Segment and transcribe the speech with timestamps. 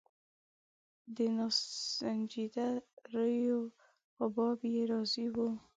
[1.15, 2.67] د ناسنجیده
[3.13, 3.59] رویو
[4.15, 5.49] په باب یې ناراضي وو.